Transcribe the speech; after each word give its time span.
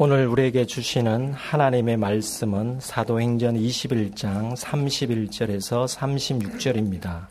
오늘 0.00 0.28
우리에게 0.28 0.64
주시는 0.64 1.32
하나님의 1.32 1.96
말씀은 1.96 2.78
사도행전 2.78 3.56
21장 3.56 4.54
31절에서 4.56 5.88
36절입니다. 5.88 7.26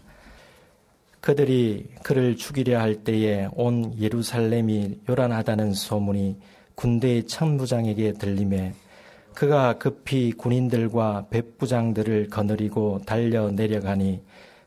그들이 1.21 1.85
그를 2.03 2.35
죽이려 2.35 2.77
할 2.77 3.05
때에 3.05 3.47
온 3.53 3.93
예루살렘이 3.97 4.99
요란하다는 5.07 5.75
소문이 5.75 6.35
군대의 6.75 7.27
천부장에게 7.27 8.11
들림에 8.11 8.73
그가 9.33 9.77
급히 9.77 10.33
군인들과 10.33 11.27
백부장들을 11.29 12.27
거느리고 12.27 12.99
달려 13.05 13.49
내려가니 13.49 14.19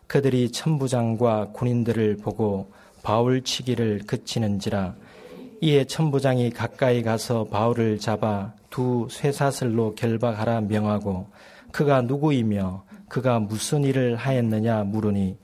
그들이 0.06 0.50
천부장과 0.52 1.48
군인들을 1.52 2.16
보고 2.16 2.72
바울 3.02 3.42
치기를 3.42 4.00
그치는지라 4.06 4.94
이에 5.62 5.84
천부장이 5.84 6.50
가까이 6.50 7.02
가서 7.02 7.44
바울을 7.44 7.98
잡아 7.98 8.52
두 8.70 9.06
쇠사슬로 9.10 9.94
결박하라 9.94 10.62
명하고 10.62 11.26
그가 11.70 12.02
누구이며 12.02 12.84
그가 13.08 13.40
무슨 13.40 13.84
일을 13.84 14.16
하였느냐 14.16 14.84
물으니 14.84 15.36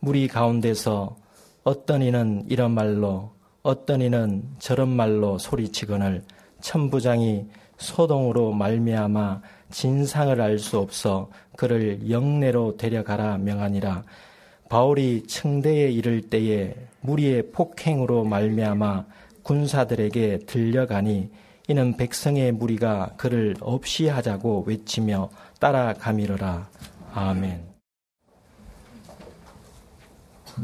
무리 0.00 0.26
가운데서 0.28 1.16
어떤 1.64 2.02
이는 2.02 2.44
이런 2.48 2.70
말로 2.70 3.32
어떤 3.62 4.00
이는 4.00 4.42
저런 4.58 4.88
말로 4.88 5.36
소리치거늘 5.38 6.22
천부장이 6.60 7.46
소동으로 7.76 8.52
말미암아 8.52 9.42
진상을 9.70 10.40
알 10.40 10.58
수 10.58 10.78
없어 10.78 11.30
그를 11.56 12.10
영내로 12.10 12.76
데려가라 12.76 13.38
명하니라. 13.38 14.04
바울이 14.68 15.24
청대에 15.26 15.90
이를 15.90 16.22
때에 16.22 16.74
무리의 17.00 17.50
폭행으로 17.52 18.24
말미암아 18.24 19.06
군사들에게 19.48 20.40
들려가니 20.40 21.30
이는 21.68 21.96
백성의 21.96 22.52
무리가 22.52 23.14
그를 23.16 23.56
없이 23.60 24.06
하자고 24.06 24.64
외치며 24.66 25.30
따라가미르라. 25.58 26.68
아멘. 27.14 27.62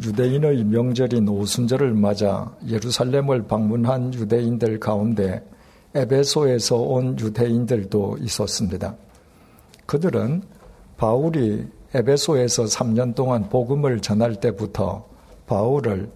유대인의 0.03 0.65
명절인 0.65 1.27
오순절을 1.27 1.95
맞아 1.95 2.55
예루살렘을 2.69 3.47
방문한 3.47 4.13
유대인들 4.13 4.81
가운데 4.81 5.43
에베소에서 5.95 6.77
온 6.77 7.19
유대인들도 7.19 8.19
있었습니다. 8.21 8.97
그들은 9.87 10.43
바울이 10.99 11.67
에베소에서 11.95 12.65
3년 12.65 13.15
동안 13.15 13.49
복음을 13.49 14.01
전할 14.01 14.35
때부터 14.35 15.07
바울을 15.47 16.11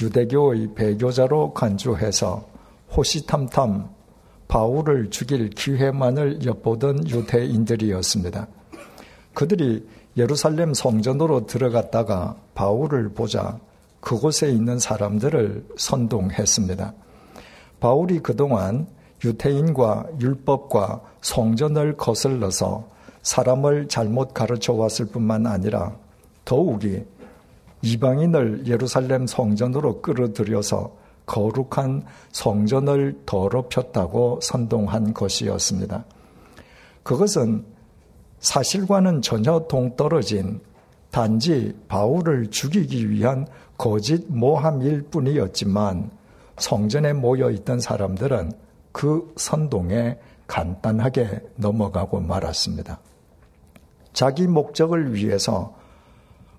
유대교의 0.00 0.74
배교자로 0.74 1.54
간주해서 1.54 2.46
호시탐탐 2.96 3.88
바울을 4.48 5.10
죽일 5.10 5.50
기회만을 5.50 6.44
엿보던 6.44 7.08
유대인들이었습니다. 7.08 8.46
그들이 9.32 9.86
예루살렘 10.16 10.74
성전으로 10.74 11.46
들어갔다가 11.46 12.36
바울을 12.54 13.10
보자 13.10 13.58
그곳에 14.00 14.50
있는 14.50 14.78
사람들을 14.78 15.66
선동했습니다. 15.76 16.94
바울이 17.80 18.20
그동안 18.20 18.86
유태인과 19.24 20.06
율법과 20.20 21.00
성전을 21.22 21.96
거슬러서 21.96 22.88
사람을 23.22 23.88
잘못 23.88 24.34
가르쳐 24.34 24.74
왔을 24.74 25.06
뿐만 25.06 25.46
아니라 25.46 25.96
더욱이 26.44 27.02
이방인을 27.84 28.66
예루살렘 28.66 29.26
성전으로 29.26 30.00
끌어들여서 30.00 30.96
거룩한 31.26 32.04
성전을 32.32 33.20
더럽혔다고 33.26 34.40
선동한 34.42 35.12
것이었습니다. 35.12 36.04
그것은 37.02 37.66
사실과는 38.40 39.20
전혀 39.20 39.66
동떨어진 39.68 40.60
단지 41.10 41.76
바울을 41.88 42.50
죽이기 42.50 43.10
위한 43.10 43.46
거짓 43.76 44.24
모함일 44.28 45.02
뿐이었지만 45.10 46.10
성전에 46.56 47.12
모여 47.12 47.50
있던 47.50 47.80
사람들은 47.80 48.52
그 48.92 49.30
선동에 49.36 50.18
간단하게 50.46 51.40
넘어가고 51.56 52.20
말았습니다. 52.20 52.98
자기 54.14 54.46
목적을 54.46 55.14
위해서 55.14 55.74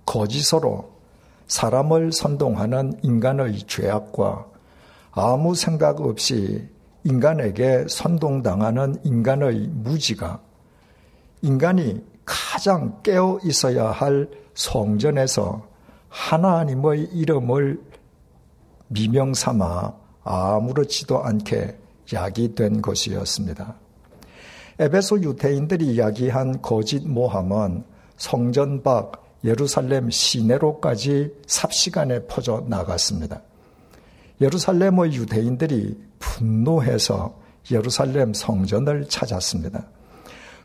거짓으로 0.06 0.95
사람을 1.48 2.12
선동하는 2.12 3.00
인간의 3.04 3.60
죄악과 3.68 4.48
아무 5.12 5.56
생각 5.56 6.02
없이 6.02 6.68
인간에게 7.04 7.86
선동당하는 7.88 8.98
인간의 9.04 9.70
무지가 9.72 10.42
인간이 11.42 12.04
가장 12.26 13.02
깨어 13.04 13.40
있어야 13.44 13.92
할 13.92 14.28
성전에서 14.56 15.68
하나님의 16.10 17.10
이름을 17.14 17.82
미명 18.88 19.34
삼아 19.34 19.94
아무렇지도 20.24 21.24
않게 21.24 21.78
야기된 22.12 22.82
것이었습니다. 22.82 23.76
에베소 24.80 25.22
유태인들이 25.22 25.86
이야기한 25.86 26.62
거짓 26.62 27.08
모함은 27.08 27.84
성전 28.18 28.82
밖 28.82 29.25
예루살렘 29.46 30.10
시내로까지 30.10 31.32
삽시간에 31.46 32.26
퍼져 32.26 32.66
나갔습니다. 32.68 33.42
예루살렘의 34.42 35.14
유대인들이 35.14 35.98
분노해서 36.20 37.40
예루살렘 37.72 38.34
성전을 38.34 39.08
찾았습니다. 39.08 39.88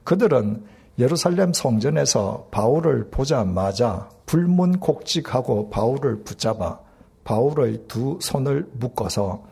그들은 0.03 0.65
예루살렘 0.99 1.53
성전에서 1.53 2.49
바울을 2.51 3.11
보자마자 3.11 4.09
불문곡직하고 4.27 5.71
바울을 5.71 6.25
붙잡아 6.25 6.81
바울의 7.25 7.85
두 7.87 8.19
손을 8.21 8.67
묶어서 8.73 9.45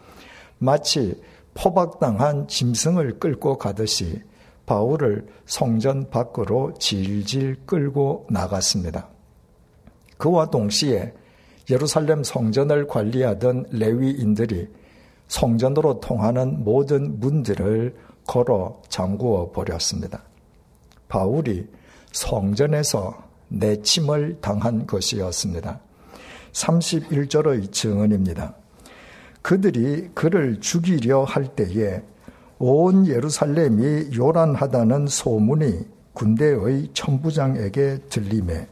마치 0.58 1.20
포박당한 1.54 2.48
짐승을 2.48 3.18
끌고 3.18 3.58
가듯이 3.58 4.22
바울을 4.66 5.26
성전 5.46 6.10
밖으로 6.10 6.74
질질 6.78 7.66
끌고 7.66 8.26
나갔습니다. 8.30 9.08
그와 10.18 10.50
동시에 10.50 11.14
예루살렘 11.70 12.22
성전을 12.22 12.86
관리하던 12.86 13.66
레위인들이 13.70 14.68
성전으로 15.28 16.00
통하는 16.00 16.64
모든 16.64 17.20
문들을 17.20 17.94
걸어 18.26 18.82
잠구어 18.88 19.52
버렸습니다. 19.52 20.22
바울이 21.08 21.66
성전에서 22.12 23.16
내침을 23.48 24.38
당한 24.40 24.86
것이었습니다. 24.86 25.80
31절의 26.52 27.72
증언입니다. 27.72 28.54
그들이 29.42 30.10
그를 30.14 30.60
죽이려 30.60 31.24
할 31.24 31.46
때에 31.54 32.02
온 32.58 33.06
예루살렘이 33.06 34.16
요란하다는 34.16 35.06
소문이 35.06 35.86
군대의 36.12 36.90
천부장에게 36.92 38.00
들림에 38.08 38.66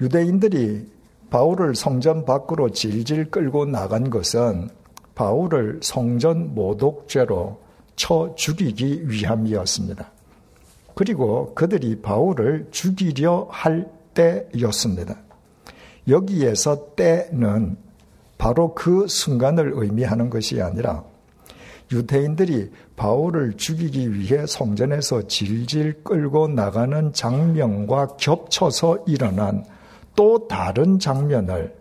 유대인들이 0.00 0.86
바울을 1.30 1.74
성전 1.74 2.24
밖으로 2.24 2.70
질질 2.70 3.30
끌고 3.30 3.66
나간 3.66 4.10
것은 4.10 4.70
바울을 5.14 5.80
성전 5.82 6.54
모독죄로 6.54 7.60
쳐 7.96 8.34
죽이기 8.36 9.10
위함이었습니다. 9.10 10.10
그리고 10.94 11.54
그들이 11.54 12.00
바울을 12.00 12.68
죽이려 12.70 13.48
할 13.50 13.90
때였습니다. 14.14 15.16
여기에서 16.08 16.94
때는 16.94 17.76
바로 18.38 18.74
그 18.74 19.06
순간을 19.08 19.72
의미하는 19.74 20.30
것이 20.30 20.62
아니라 20.62 21.04
유대인들이 21.90 22.70
바울을 22.96 23.56
죽이기 23.56 24.14
위해 24.14 24.46
성전에서 24.46 25.26
질질 25.26 26.04
끌고 26.04 26.48
나가는 26.48 27.12
장면과 27.12 28.16
겹쳐서 28.18 29.04
일어난 29.06 29.64
또 30.18 30.48
다른 30.48 30.98
장면을 30.98 31.76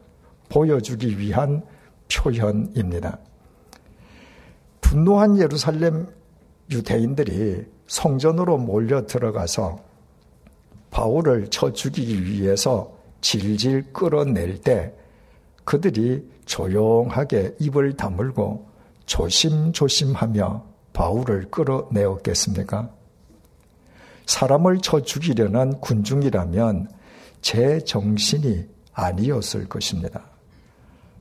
보여주기 0.48 1.18
위한 1.18 1.64
표현입니다. 2.08 3.18
분노한 4.80 5.40
예루살렘 5.40 6.06
유대인들이 6.70 7.66
성전으로 7.88 8.60
몰려 8.60 9.08
들어가서 9.08 9.80
바울을 10.92 11.50
쳐 11.50 11.74
죽이기 11.74 12.26
위해서 12.26 12.96
질질 13.22 13.92
끌어낼 13.92 14.62
때 14.62 14.94
그들이 15.64 16.30
조용하게 16.46 17.56
입을 17.58 17.98
다물고 17.98 18.68
조심조심하며 19.08 20.64
바울을 20.94 21.50
끌어내었겠습니까? 21.50 22.92
사람을 24.28 24.78
쳐 24.82 25.02
죽이려는 25.02 25.82
군중이라면 25.82 26.97
제 27.42 27.80
정신이 27.80 28.68
아니었을 28.94 29.68
것입니다. 29.70 30.26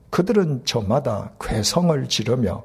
그들은 0.09 0.65
저마다 0.65 1.31
괴성을 1.39 2.07
지르며 2.09 2.63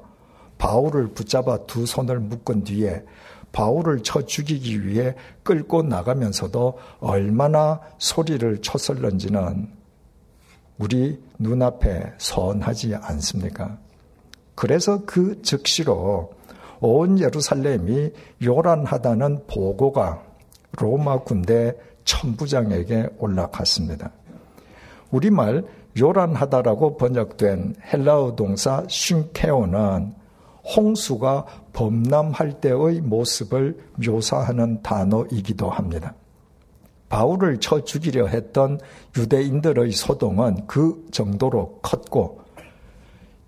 바울을 0.57 1.09
붙잡아 1.09 1.65
두 1.65 1.85
손을 1.85 2.19
묶은 2.19 2.63
뒤에 2.63 3.03
바울을 3.51 4.01
쳐 4.01 4.25
죽이기 4.25 4.87
위해 4.87 5.15
끌고 5.43 5.83
나가면서도 5.83 6.79
얼마나 6.99 7.79
소리를 7.99 8.61
쳤을런지는 8.61 9.69
우리 10.79 11.21
눈앞에 11.37 12.13
선하지 12.17 12.95
않습니까? 12.95 13.77
그래서 14.55 15.03
그 15.05 15.41
즉시로 15.41 16.33
온 16.79 17.19
예루살렘이 17.19 18.11
요란하다는 18.41 19.47
보고가 19.47 20.23
로마 20.73 21.19
군대 21.19 21.75
천부장에게 22.05 23.09
올라갔습니다. 23.17 24.11
우리말 25.11 25.63
요란하다라고 25.97 26.97
번역된 26.97 27.75
헬라어 27.91 28.35
동사 28.35 28.83
쉰케오는 28.87 30.13
홍수가 30.75 31.45
범람할 31.73 32.61
때의 32.61 33.01
모습을 33.01 33.77
묘사하는 34.03 34.81
단어이기도 34.81 35.69
합니다. 35.69 36.15
바울을 37.09 37.59
쳐 37.59 37.83
죽이려 37.83 38.27
했던 38.27 38.79
유대인들의 39.15 39.91
소동은 39.91 40.65
그 40.65 41.05
정도로 41.11 41.79
컸고 41.83 42.41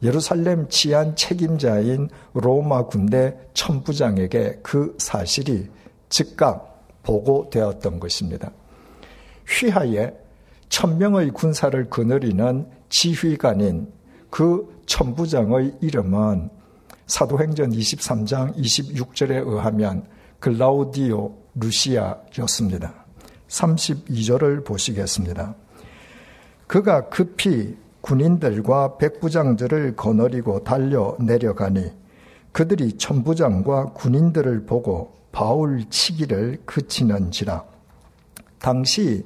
예루살렘 0.03 0.67
치안 0.69 1.15
책임자인 1.15 2.09
로마 2.33 2.85
군대 2.85 3.35
천부장에게 3.53 4.59
그 4.61 4.93
사실이 4.99 5.67
즉각 6.09 6.74
보고되었던 7.05 7.99
것입니다. 7.99 8.51
휘하에 9.47 10.13
천명의 10.69 11.31
군사를 11.31 11.89
거느리는 11.89 12.67
지휘관인 12.89 13.87
그 14.29 14.81
천부장의 14.85 15.75
이름은 15.81 16.49
사도행전 17.07 17.71
23장 17.71 18.57
26절에 18.57 19.47
의하면 19.47 20.05
글라우디오 20.39 21.33
루시아였습니다. 21.55 23.05
32절을 23.47 24.65
보시겠습니다. 24.65 25.55
그가 26.67 27.09
급히 27.09 27.77
군인들과 28.01 28.97
백부장들을 28.97 29.95
거느리고 29.95 30.63
달려 30.63 31.15
내려가니 31.19 31.91
그들이 32.51 32.97
천부장과 32.97 33.93
군인들을 33.93 34.65
보고 34.65 35.14
바울 35.35 35.83
치기를 35.89 36.61
그치는지라. 36.63 37.65
당시 38.57 39.21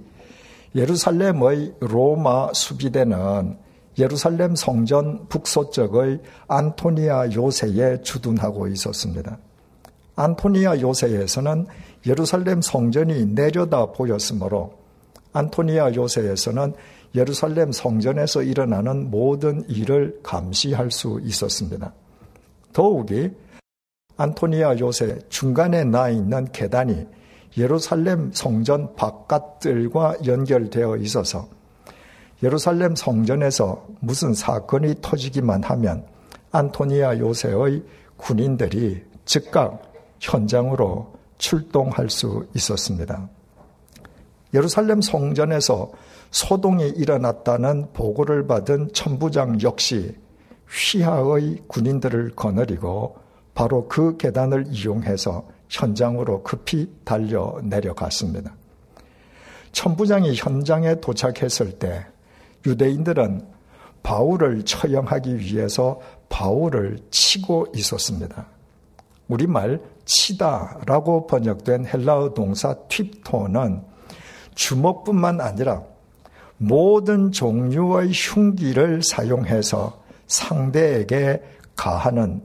예루살렘의 0.73 1.75
로마 1.81 2.51
수비대는 2.51 3.55
예루살렘 3.99 4.55
성전 4.55 5.27
북서쪽의 5.27 6.19
안토니아 6.47 7.33
요새에 7.33 8.01
주둔하고 8.01 8.67
있었습니다. 8.69 9.37
안토니아 10.15 10.81
요새에서는 10.81 11.67
예루살렘 12.07 12.59
성전이 12.63 13.27
내려다 13.27 13.91
보였으므로 13.91 14.79
안토니아 15.33 15.93
요새에서는 15.93 16.73
예루살렘 17.13 17.71
성전에서 17.71 18.41
일어나는 18.41 19.11
모든 19.11 19.63
일을 19.69 20.21
감시할 20.23 20.89
수 20.89 21.21
있었습니다. 21.23 21.93
더욱이 22.73 23.29
안토니아 24.19 24.79
요새 24.79 25.17
중간에 25.29 25.85
나 25.85 26.09
있는 26.09 26.43
계단이 26.51 27.07
예루살렘 27.57 28.33
성전 28.33 28.93
바깥들과 28.97 30.17
연결되어 30.25 30.97
있어서 30.97 31.47
예루살렘 32.43 32.97
성전에서 32.97 33.87
무슨 34.01 34.33
사건이 34.33 34.95
터지기만 35.01 35.63
하면 35.63 36.05
안토니아 36.51 37.19
요새의 37.19 37.81
군인들이 38.17 39.05
즉각 39.23 39.83
현장으로 40.19 41.13
출동할 41.37 42.09
수 42.09 42.45
있었습니다. 42.53 43.29
예루살렘 44.53 44.99
성전에서 44.99 45.91
소동이 46.31 46.89
일어났다는 46.89 47.93
보고를 47.93 48.47
받은 48.47 48.89
천부장 48.91 49.61
역시 49.61 50.13
휘하의 50.67 51.63
군인들을 51.67 52.35
거느리고 52.35 53.28
바로 53.59 53.89
그 53.89 54.15
계단을 54.15 54.67
이용해서 54.69 55.45
현장으로 55.67 56.43
급히 56.43 56.89
달려 57.03 57.59
내려갔습니다. 57.61 58.55
천부장이 59.73 60.33
현장에 60.33 61.01
도착했을 61.01 61.73
때 61.73 62.05
유대인들은 62.65 63.45
바울을 64.01 64.63
처형하기 64.63 65.39
위해서 65.39 65.99
바울을 66.29 66.99
치고 67.11 67.73
있었습니다. 67.75 68.45
우리말 69.27 69.81
치다라고 70.05 71.27
번역된 71.27 71.85
헬라어 71.85 72.33
동사 72.33 72.73
팁토는 72.87 73.83
주먹뿐만 74.55 75.41
아니라 75.41 75.83
모든 76.55 77.33
종류의 77.33 78.11
흉기를 78.13 79.03
사용해서 79.03 80.01
상대에게 80.27 81.43
가하는 81.75 82.41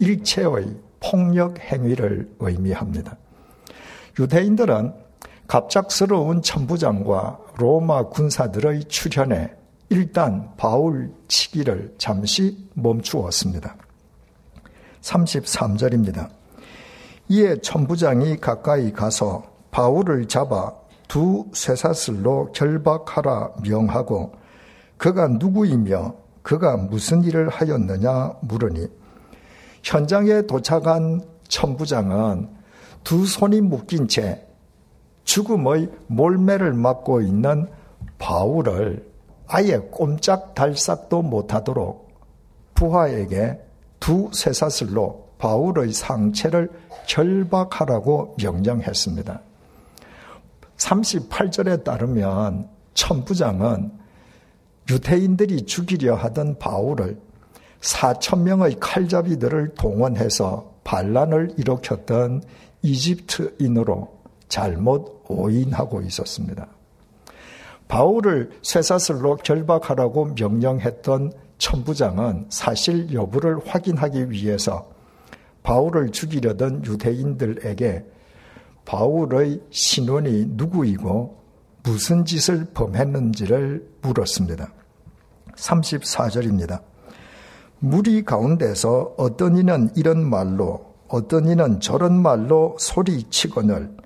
일체의 0.00 0.76
폭력 0.98 1.58
행위를 1.60 2.34
의미합니다. 2.40 3.16
유대인들은 4.18 4.92
갑작스러운 5.46 6.42
천부장과 6.42 7.38
로마 7.56 8.08
군사들의 8.08 8.84
출현에 8.84 9.54
일단 9.88 10.52
바울 10.56 11.12
치기를 11.28 11.94
잠시 11.98 12.68
멈추었습니다. 12.74 13.76
33절입니다. 15.00 16.28
이에 17.28 17.56
천부장이 17.60 18.38
가까이 18.38 18.92
가서 18.92 19.42
바울을 19.70 20.28
잡아 20.28 20.72
두 21.08 21.46
쇠사슬로 21.52 22.52
결박하라 22.52 23.50
명하고 23.62 24.32
그가 24.96 25.28
누구이며 25.28 26.14
그가 26.42 26.76
무슨 26.76 27.24
일을 27.24 27.48
하였느냐 27.48 28.34
물으니 28.42 28.86
현장에 29.82 30.42
도착한 30.42 31.22
천부장은 31.48 32.48
두 33.04 33.26
손이 33.26 33.60
묶인 33.60 34.08
채 34.08 34.46
죽음의 35.24 35.90
몰매를 36.06 36.72
맞고 36.72 37.22
있는 37.22 37.68
바울을 38.18 39.08
아예 39.46 39.78
꼼짝 39.78 40.54
달싹도 40.54 41.22
못하도록 41.22 42.08
부하에게 42.74 43.60
두 43.98 44.30
쇠사슬로 44.32 45.28
바울의 45.38 45.92
상체를 45.92 46.70
결박하라고 47.06 48.36
명령했습니다. 48.42 49.40
38절에 50.76 51.84
따르면 51.84 52.68
천부장은 52.94 53.92
유태인들이 54.90 55.66
죽이려 55.66 56.14
하던 56.14 56.58
바울을 56.58 57.20
4천 57.80 58.42
명의 58.42 58.76
칼잡이들을 58.78 59.74
동원해서 59.74 60.74
반란을 60.84 61.54
일으켰던 61.56 62.42
이집트인으로 62.82 64.20
잘못 64.48 65.24
오인하고 65.28 66.02
있었습니다. 66.02 66.66
바울을 67.88 68.50
쇠사슬로 68.62 69.36
결박하라고 69.36 70.34
명령했던 70.38 71.32
천부장은 71.58 72.46
사실 72.48 73.12
여부를 73.12 73.58
확인하기 73.66 74.30
위해서 74.30 74.90
바울을 75.62 76.10
죽이려던 76.10 76.84
유대인들에게 76.84 78.04
바울의 78.84 79.60
신원이 79.70 80.46
누구이고 80.50 81.38
무슨 81.82 82.24
짓을 82.24 82.66
범했는지를 82.72 83.86
물었습니다. 84.02 84.72
34절입니다. 85.54 86.89
무리 87.80 88.22
가운데서 88.24 89.14
어떤 89.16 89.56
이는 89.56 89.90
이런 89.96 90.28
말로 90.28 90.84
어떤 91.08 91.48
이는 91.48 91.80
저런 91.80 92.20
말로 92.20 92.76
소리치거늘 92.78 93.96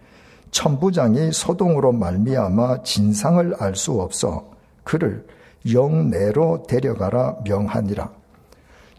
천부장이 0.53 1.33
소동으로 1.33 1.93
말미암아 1.93 2.85
진상을 2.85 3.57
알 3.59 3.75
수 3.75 4.01
없어 4.01 4.49
그를 4.85 5.27
영내로 5.71 6.65
데려가라 6.69 7.39
명하니라. 7.45 8.13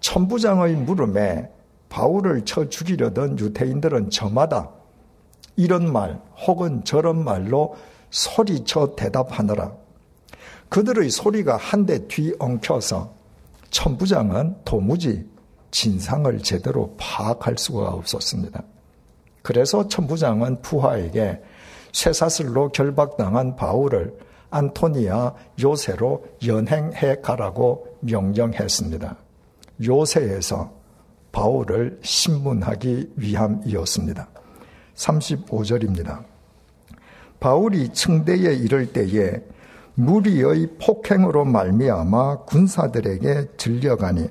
천부장의 0.01 0.75
물음에 0.75 1.49
바울을 1.89 2.43
쳐 2.43 2.67
죽이려던 2.67 3.39
유태인들은 3.39 4.09
저마다 4.09 4.69
이런 5.55 5.91
말 5.91 6.19
혹은 6.45 6.83
저런 6.83 7.23
말로 7.23 7.75
소리쳐 8.09 8.95
대답하느라 8.97 9.71
그들의 10.67 11.09
소리가 11.09 11.55
한 11.55 11.85
대 11.85 12.05
뒤엉켜서 12.07 13.13
천부장은 13.75 14.55
도무지 14.63 15.29
진상을 15.71 16.39
제대로 16.39 16.95
파악할 16.97 17.57
수가 17.57 17.89
없었습니다. 17.89 18.63
그래서 19.41 19.89
천부장은 19.89 20.61
푸하에게 20.61 21.41
쇠사슬로 21.91 22.69
결박당한 22.69 23.57
바울을 23.57 24.17
안토니아 24.49 25.33
요새로 25.61 26.25
연행해 26.47 27.19
가라고 27.21 27.97
명령했습니다. 27.99 29.17
요새에서 29.85 30.71
바울을 31.33 31.99
신문하기 32.01 33.11
위함이었습니다. 33.17 34.29
35절입니다. 34.95 36.23
바울이 37.41 37.89
층대에 37.89 38.53
이를 38.53 38.93
때에 38.93 39.41
무리의 39.95 40.67
폭행으로 40.79 41.45
말미암아 41.45 42.43
군사들에게 42.45 43.51
들려가니 43.57 44.29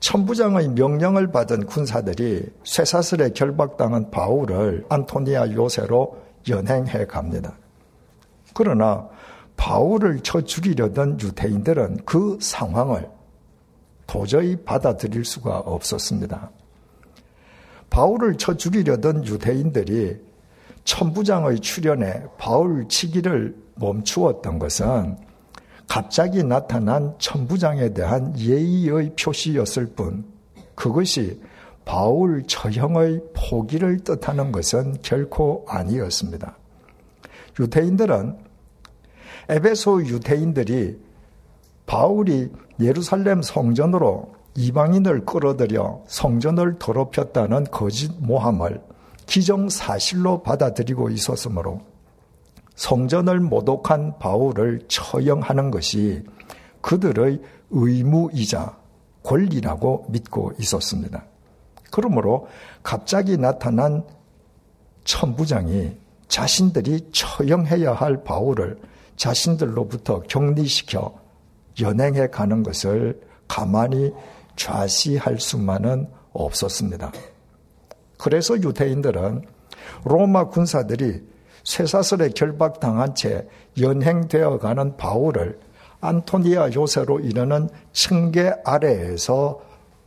천부장의 0.00 0.68
명령을 0.70 1.32
받은 1.32 1.66
군사들이 1.66 2.48
쇠사슬에 2.64 3.30
결박당한 3.30 4.10
바울을 4.10 4.86
안토니아 4.88 5.52
요새로 5.52 6.16
연행해 6.48 7.04
갑니다. 7.06 7.56
그러나 8.54 9.08
바울을 9.56 10.20
쳐 10.20 10.40
죽이려던 10.40 11.20
유대인들은 11.20 12.04
그 12.04 12.38
상황을 12.40 13.10
도저히 14.06 14.56
받아들일 14.56 15.24
수가 15.24 15.58
없었습니다. 15.58 16.50
바울을 17.90 18.38
쳐 18.38 18.56
죽이려던 18.56 19.26
유대인들이 19.26 20.27
천부장의 20.88 21.60
출현에 21.60 22.24
바울 22.38 22.88
치기를 22.88 23.54
멈추었던 23.74 24.58
것은 24.58 25.18
갑자기 25.86 26.42
나타난 26.42 27.14
천부장에 27.18 27.92
대한 27.92 28.36
예의의 28.38 29.12
표시였을 29.14 29.88
뿐 29.94 30.24
그것이 30.74 31.42
바울 31.84 32.42
처형의 32.46 33.20
포기를 33.34 33.98
뜻하는 33.98 34.50
것은 34.50 34.96
결코 35.02 35.66
아니었습니다. 35.68 36.56
유대인들은 37.60 38.38
에베소 39.50 40.06
유대인들이 40.06 40.98
바울이 41.84 42.50
예루살렘 42.80 43.42
성전으로 43.42 44.32
이방인을 44.56 45.26
끌어들여 45.26 46.04
성전을 46.06 46.78
더럽혔다는 46.78 47.64
거짓 47.64 48.10
모함을 48.18 48.87
기정사실로 49.28 50.42
받아들이고 50.42 51.10
있었으므로 51.10 51.80
성전을 52.74 53.40
모독한 53.40 54.18
바울을 54.18 54.80
처형하는 54.88 55.70
것이 55.70 56.24
그들의 56.80 57.40
의무이자 57.70 58.76
권리라고 59.22 60.06
믿고 60.08 60.52
있었습니다. 60.58 61.24
그러므로 61.90 62.48
갑자기 62.82 63.36
나타난 63.36 64.04
천부장이 65.04 65.98
자신들이 66.28 67.10
처형해야 67.12 67.92
할 67.92 68.24
바울을 68.24 68.78
자신들로부터 69.16 70.20
격리시켜 70.22 71.14
연행해 71.80 72.28
가는 72.28 72.62
것을 72.62 73.20
가만히 73.46 74.12
좌시할 74.56 75.40
수만은 75.40 76.08
없었습니다. 76.32 77.12
그래서 78.18 78.56
유대인들은 78.56 79.42
로마 80.04 80.48
군사들이 80.48 81.22
쇠사슬에 81.64 82.30
결박당한 82.30 83.14
채 83.14 83.46
연행되어 83.80 84.58
가는 84.58 84.96
바울을 84.96 85.58
안토니아 86.00 86.72
요새로 86.74 87.20
이르는 87.20 87.68
층계 87.92 88.52
아래에서 88.64 89.60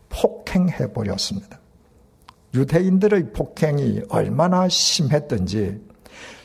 폭행해 0.09 0.91
버렸습니다. 0.93 1.59
유대인들의 2.53 3.31
폭행이 3.31 4.01
얼마나 4.09 4.67
심했던지 4.67 5.79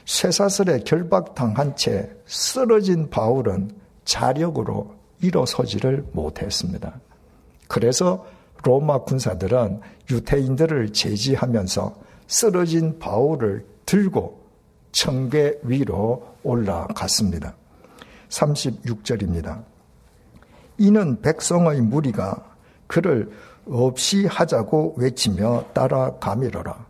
쇠사슬에 0.05 0.81
결박당한 0.81 1.75
채 1.75 2.09
쓰러진 2.27 3.11
바울은 3.11 3.73
자력으로 4.05 4.95
일어서지를 5.21 6.07
못했습니다. 6.13 7.01
그래서 7.67 8.25
로마 8.63 8.99
군사들은 9.03 9.81
유태인들을 10.11 10.93
제지하면서 10.93 11.95
쓰러진 12.27 12.99
바울을 12.99 13.67
들고 13.87 14.41
청계 14.93 15.61
위로 15.63 16.35
올라갔습니다. 16.43 17.55
36절입니다. 18.29 19.63
이는 20.79 21.21
백성의 21.21 21.81
무리가 21.81 22.57
그를 22.87 23.31
없이 23.69 24.27
하자고 24.27 24.95
외치며 24.97 25.67
따라가미러라. 25.73 26.87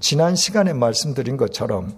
지난 0.00 0.34
시간에 0.34 0.72
말씀드린 0.72 1.36
것처럼 1.36 1.94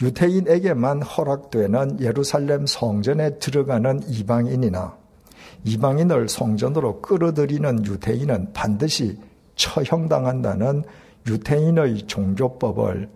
유태인에게만 0.00 1.02
허락되는 1.02 2.00
예루살렘 2.00 2.66
성전에 2.66 3.38
들어가는 3.38 4.02
이방인이나 4.08 5.01
이방인을 5.64 6.28
성전으로 6.28 7.00
끌어들이는 7.00 7.86
유태인은 7.86 8.52
반드시 8.52 9.18
처형당한다는 9.54 10.84
유태인의 11.26 12.06
종교법을 12.06 13.08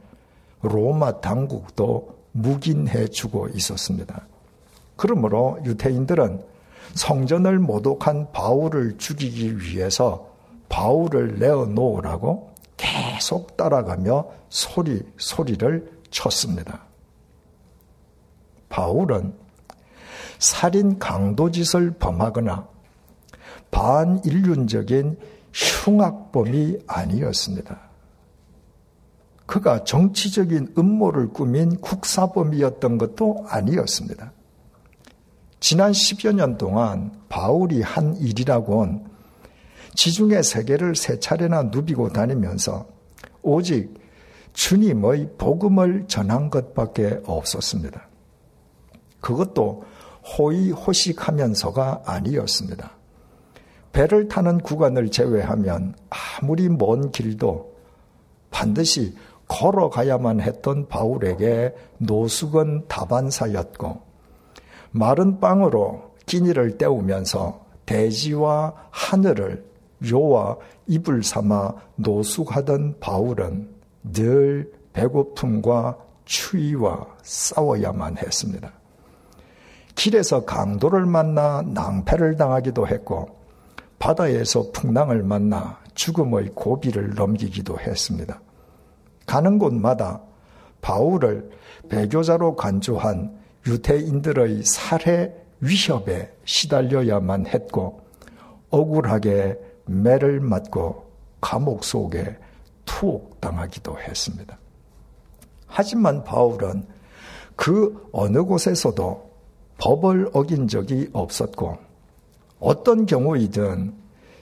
로마 0.62 1.20
당국도 1.20 2.16
묵인해 2.32 3.08
주고 3.08 3.48
있었습니다. 3.48 4.26
그러므로 4.96 5.58
유태인들은 5.64 6.42
성전을 6.94 7.58
모독한 7.58 8.32
바울을 8.32 8.96
죽이기 8.98 9.58
위해서 9.58 10.30
바울을 10.68 11.38
내어 11.38 11.66
놓으라고 11.66 12.50
계속 12.76 13.56
따라가며 13.56 14.26
소리, 14.48 15.02
소리를 15.16 15.90
쳤습니다. 16.10 16.84
바울은 18.68 19.34
살인 20.38 20.98
강도짓을 20.98 21.92
범하거나 21.98 22.68
반인륜적인 23.70 25.18
흉악범이 25.52 26.78
아니었습니다. 26.86 27.80
그가 29.46 29.84
정치적인 29.84 30.74
음모를 30.76 31.28
꾸민 31.28 31.80
국사범이었던 31.80 32.98
것도 32.98 33.46
아니었습니다. 33.48 34.32
지난 35.60 35.92
10여 35.92 36.34
년 36.34 36.58
동안 36.58 37.12
바울이 37.28 37.80
한 37.80 38.16
일이라곤 38.16 39.06
지중해 39.94 40.42
세계를 40.42 40.94
세 40.94 41.18
차례나 41.18 41.64
누비고 41.64 42.10
다니면서 42.10 42.86
오직 43.42 43.94
주님의 44.52 45.30
복음을 45.38 46.04
전한 46.08 46.50
것밖에 46.50 47.20
없었습니다. 47.24 48.08
그것도 49.20 49.84
호의호식하면서가 50.26 52.02
아니었습니다. 52.04 52.90
배를 53.92 54.28
타는 54.28 54.58
구간을 54.60 55.10
제외하면 55.10 55.94
아무리 56.10 56.68
먼 56.68 57.10
길도 57.10 57.74
반드시 58.50 59.14
걸어가야만 59.48 60.40
했던 60.40 60.88
바울에게 60.88 61.74
노숙은 61.98 62.88
다반사였고 62.88 64.02
마른 64.90 65.40
빵으로 65.40 66.14
끼니를 66.26 66.78
때우면서 66.78 67.64
대지와 67.86 68.74
하늘을 68.90 69.64
요와 70.10 70.58
입을 70.88 71.22
삼아 71.22 71.74
노숙하던 71.96 72.98
바울은 73.00 73.70
늘 74.12 74.72
배고픔과 74.92 75.96
추위와 76.24 77.06
싸워야만 77.22 78.18
했습니다. 78.18 78.72
길에서 79.96 80.44
강도를 80.44 81.06
만나 81.06 81.62
낭패를 81.62 82.36
당하기도 82.36 82.86
했고 82.86 83.36
바다에서 83.98 84.70
풍랑을 84.72 85.22
만나 85.22 85.80
죽음의 85.94 86.50
고비를 86.54 87.14
넘기기도 87.14 87.78
했습니다. 87.80 88.40
가는 89.26 89.58
곳마다 89.58 90.20
바울을 90.82 91.50
배교자로 91.88 92.54
간주한 92.54 93.36
유태인들의 93.66 94.62
살해 94.64 95.32
위협에 95.60 96.32
시달려야만 96.44 97.46
했고 97.46 98.02
억울하게 98.70 99.58
매를 99.86 100.40
맞고 100.40 101.10
감옥 101.40 101.84
속에 101.84 102.36
투옥당하기도 102.84 103.98
했습니다. 103.98 104.58
하지만 105.66 106.22
바울은 106.22 106.86
그 107.56 108.08
어느 108.12 108.42
곳에서도 108.42 109.25
법을 109.78 110.30
어긴 110.32 110.68
적이 110.68 111.08
없었고 111.12 111.78
어떤 112.58 113.06
경우이든 113.06 113.94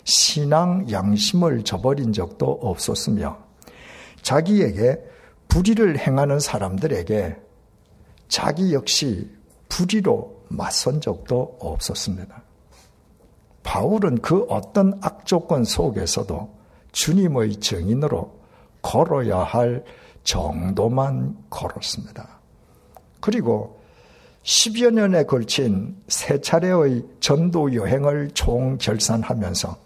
신앙 0.04 0.90
양심을 0.90 1.64
저버린 1.64 2.12
적도 2.12 2.52
없었으며 2.62 3.38
자기에게 4.22 4.98
불의를 5.48 5.98
행하는 5.98 6.40
사람들에게 6.40 7.36
자기 8.28 8.72
역시 8.72 9.30
불의로 9.68 10.44
맞선 10.48 11.00
적도 11.00 11.56
없었습니다. 11.60 12.42
바울은 13.62 14.20
그 14.20 14.44
어떤 14.48 14.98
악조건 15.02 15.64
속에서도 15.64 16.54
주님의 16.92 17.56
증인으로 17.56 18.38
걸어야 18.82 19.38
할 19.38 19.84
정도만 20.22 21.36
걸었습니다. 21.50 22.40
그리고 23.20 23.80
10여 24.44 24.92
년에 24.92 25.24
걸친 25.24 25.96
세 26.06 26.38
차례의 26.38 27.02
전도 27.18 27.74
여행을 27.74 28.30
총 28.34 28.76
결산하면서 28.76 29.76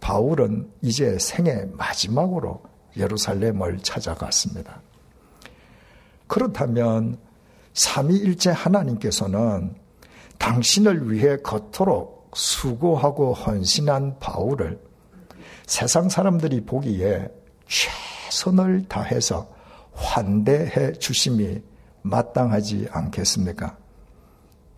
바울은 0.00 0.68
이제 0.82 1.16
생애 1.18 1.64
마지막으로 1.72 2.60
예루살렘을 2.96 3.78
찾아갔습니다. 3.78 4.82
그렇다면 6.26 7.18
삼위일체 7.74 8.50
하나님께서는 8.50 9.76
당신을 10.38 11.12
위해 11.12 11.36
겉도록 11.36 12.32
수고하고 12.34 13.32
헌신한 13.32 14.18
바울을 14.18 14.80
세상 15.66 16.08
사람들이 16.08 16.64
보기에 16.64 17.28
최선을 17.68 18.86
다해서 18.88 19.48
환대해 19.92 20.92
주심이 20.94 21.62
마땅하지 22.08 22.88
않겠습니까? 22.90 23.76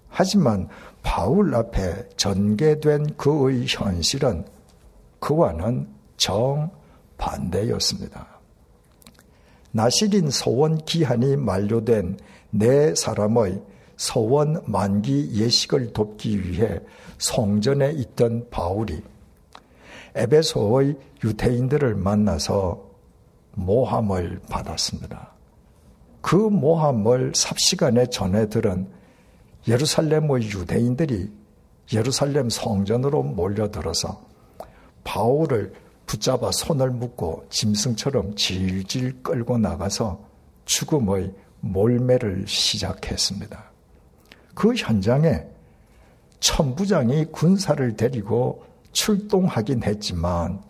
하지만 0.08 0.68
바울 1.02 1.54
앞에 1.54 2.08
전개된 2.16 3.16
그의 3.16 3.66
현실은 3.68 4.44
그와는 5.20 5.88
정반대였습니다. 6.16 8.26
나시린 9.72 10.30
소원 10.30 10.78
기한이 10.78 11.36
만료된 11.36 12.18
네 12.50 12.92
사람의 12.94 13.62
소원 13.96 14.62
만기 14.66 15.30
예식을 15.32 15.92
돕기 15.92 16.50
위해 16.50 16.80
성전에 17.18 17.92
있던 17.92 18.48
바울이 18.50 19.02
에베소의 20.14 20.96
유대인들을 21.22 21.94
만나서 21.94 22.82
모함을 23.52 24.40
받았습니다. 24.48 25.34
그 26.20 26.36
모함을 26.36 27.32
삽시간에 27.34 28.06
전해 28.06 28.48
들은 28.48 28.88
예루살렘의 29.66 30.42
유대인들이 30.50 31.30
예루살렘 31.92 32.48
성전으로 32.48 33.22
몰려들어서 33.22 34.20
바울을 35.04 35.72
붙잡아 36.06 36.50
손을 36.50 36.90
묶고 36.90 37.46
짐승처럼 37.50 38.34
질질 38.34 39.22
끌고 39.22 39.58
나가서 39.58 40.20
죽음의 40.64 41.32
몰매를 41.60 42.46
시작했습니다. 42.46 43.64
그 44.54 44.74
현장에 44.74 45.44
천부장이 46.40 47.26
군사를 47.26 47.96
데리고 47.96 48.64
출동하긴 48.92 49.84
했지만 49.84 50.62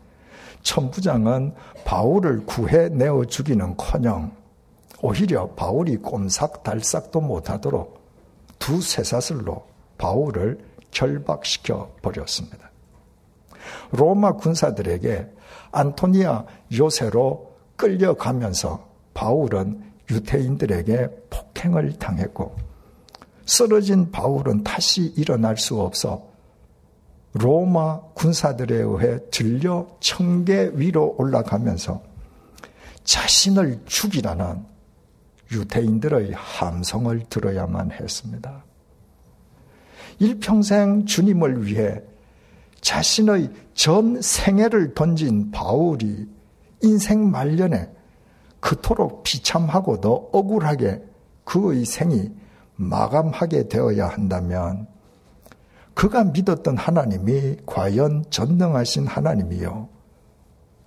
천부장은 0.63 1.55
바울을 1.85 2.45
구해내어 2.45 3.25
주기는 3.25 3.77
커녕 3.77 4.33
오히려 5.03 5.49
바울이 5.51 5.97
꼼삭달싹도 5.97 7.21
못하도록 7.21 8.01
두 8.59 8.81
쇠사슬로 8.81 9.67
바울을 9.99 10.59
결박시켜 10.91 11.91
버렸습니다. 12.03 12.71
로마 13.93 14.33
군사들에게 14.33 15.27
안토니아 15.73 16.45
요새로 16.77 17.53
끌려가면서 17.77 18.89
바울은 19.15 19.83
유태인들에게 20.11 21.09
폭행을 21.31 21.99
당했고 21.99 22.57
쓰러진 23.47 24.11
바울은 24.11 24.65
다시 24.65 25.13
일어날 25.17 25.57
수 25.57 25.81
없어 25.81 26.29
로마 27.33 28.01
군사들에 28.15 28.77
의해 28.77 29.19
들려 29.31 29.87
청계 30.01 30.73
위로 30.75 31.15
올라가면서 31.19 32.03
자신을 33.05 33.83
죽이라는 33.87 34.65
유대인들의 35.53 36.33
함성을 36.33 37.25
들어야만 37.29 37.93
했습니다. 37.93 38.65
일평생 40.19 41.07
주님을 41.07 41.67
위해 41.67 42.03
자신의 42.81 43.51
전 43.75 44.21
생애를 44.21 44.95
던진 44.95 45.51
바울이 45.51 46.29
인생 46.83 47.31
말년에 47.31 47.91
그토록 48.61 49.23
비참하고도 49.23 50.31
억울하게 50.33 51.03
그의 51.45 51.85
생이 51.85 52.31
마감하게 52.77 53.69
되어야 53.69 54.09
한다면 54.09 54.87
그가 55.95 56.25
믿었던 56.25 56.77
하나님이 56.77 57.57
과연 57.67 58.25
전능하신 58.31 59.07
하나님이요. 59.07 59.89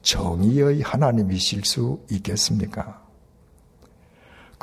정의의 0.01 0.81
하나님이실 0.81 1.65
수 1.65 1.99
있겠습니까? 2.09 3.02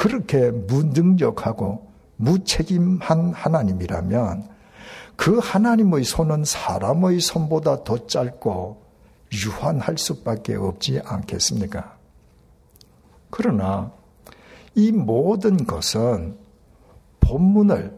그렇게 0.00 0.50
무능력하고 0.50 1.92
무책임한 2.16 3.34
하나님이라면 3.34 4.48
그 5.14 5.38
하나님의 5.38 6.04
손은 6.04 6.44
사람의 6.46 7.20
손보다 7.20 7.84
더 7.84 8.06
짧고 8.06 8.82
유한할 9.30 9.98
수밖에 9.98 10.54
없지 10.54 11.02
않겠습니까? 11.04 11.98
그러나 13.28 13.92
이 14.74 14.90
모든 14.90 15.66
것은 15.66 16.38
본문을 17.20 17.94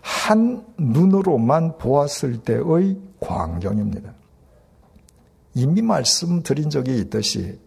한 0.00 0.66
눈으로만 0.76 1.78
보았을 1.78 2.38
때의 2.38 2.98
광경입니다. 3.20 4.12
이미 5.54 5.80
말씀드린 5.80 6.70
적이 6.70 6.98
있듯이 6.98 7.60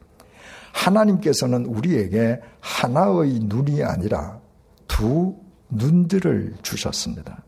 하나님께서는 0.74 1.66
우리에게 1.66 2.42
하나의 2.68 3.40
눈이 3.44 3.82
아니라 3.82 4.40
두 4.88 5.36
눈들을 5.70 6.56
주셨습니다. 6.62 7.44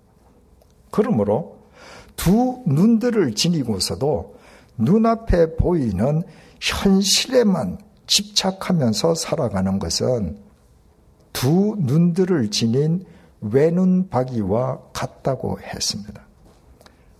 그러므로 0.91 1.59
두 2.15 2.63
눈들을 2.65 3.35
지니고서도 3.35 4.37
눈앞에 4.77 5.55
보이는 5.57 6.23
현실에만 6.61 7.79
집착하면서 8.07 9.15
살아가는 9.15 9.77
것은 9.77 10.37
두 11.33 11.75
눈들을 11.77 12.49
지닌 12.49 13.05
외눈 13.41 14.09
박이와 14.09 14.79
같다고 14.93 15.59
했습니다. 15.59 16.21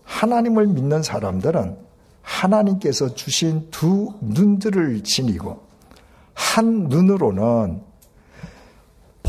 하나님을 0.04 0.68
믿는 0.68 1.04
사람들은 1.04 1.78
하나님께서 2.22 3.14
주신 3.14 3.68
두 3.72 4.14
눈들을 4.22 5.04
지니고 5.04 5.62
한 6.34 6.88
눈으로는 6.88 7.89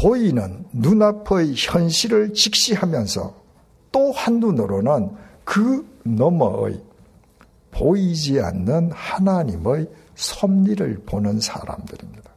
보이는 0.01 0.65
눈앞의 0.73 1.55
현실을 1.57 2.33
직시하면서 2.33 3.35
또 3.93 4.13
한 4.13 4.41
눈으로는 4.41 5.11
그 5.45 5.87
너머의 6.05 6.81
보이지 7.71 8.41
않는 8.41 8.93
하나님의 8.93 9.89
섭리를 10.15 11.03
보는 11.07 11.41
사람들입니다. 11.41 12.31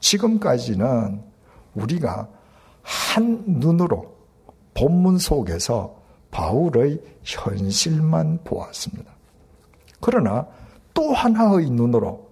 지금까지는 0.00 1.22
우리가 1.74 2.28
한 2.82 3.42
눈으로 3.46 4.14
본문 4.74 5.18
속에서 5.18 5.96
바울의 6.30 7.00
현실만 7.22 8.40
보았습니다. 8.44 9.10
그러나 10.00 10.46
또 10.94 11.12
하나의 11.12 11.70
눈으로 11.70 12.26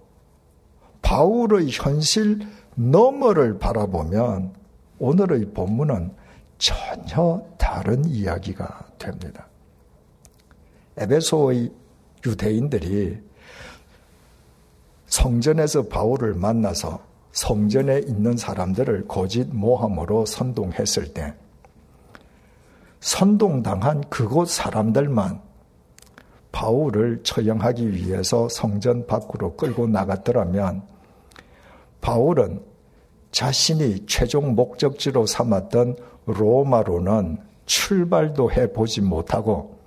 바울의 1.01 1.69
현실 1.71 2.39
너머를 2.75 3.57
바라보면 3.57 4.53
오늘의 4.99 5.53
본문은 5.53 6.11
전혀 6.57 7.43
다른 7.57 8.05
이야기가 8.05 8.85
됩니다. 8.97 9.47
에베소의 10.97 11.71
유대인들이 12.25 13.21
성전에서 15.07 15.87
바울을 15.87 16.33
만나서 16.33 17.01
성전에 17.31 17.99
있는 17.99 18.37
사람들을 18.37 19.07
거짓 19.07 19.45
모함으로 19.53 20.25
선동했을 20.25 21.13
때 21.13 21.33
선동당한 23.01 24.01
그곳 24.09 24.49
사람들만 24.49 25.41
바울을 26.51 27.21
처형하기 27.23 27.93
위해서 27.93 28.47
성전 28.47 29.05
밖으로 29.05 29.55
끌고 29.57 29.87
나갔더라면 29.87 30.94
바울은 32.05 32.61
자신이 33.31 34.05
최종 34.05 34.53
목적지로 34.53 35.25
삼았던 35.25 35.95
로마로는 36.27 37.39
출발도 37.65 38.51
해보지 38.51 39.01
못하고 39.01 39.79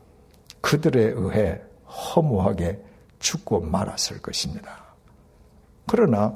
그들에 0.61 1.13
의해 1.15 1.61
허무하게 1.87 2.83
죽고 3.21 3.61
말았을 3.61 4.21
것입니다. 4.21 4.97
그러나 5.87 6.35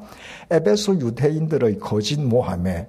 에베소 0.52 1.00
유대인들의 1.00 1.80
거짓 1.80 2.20
모함에 2.20 2.88